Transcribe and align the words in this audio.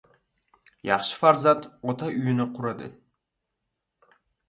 •Yaxshi 0.91 1.19
farzand 1.19 1.69
ota 1.93 2.03
uyini 2.17 2.45
quradi. 2.59 2.87